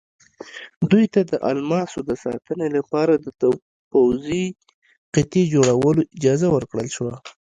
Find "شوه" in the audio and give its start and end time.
6.95-7.13